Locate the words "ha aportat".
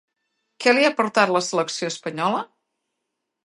0.87-1.33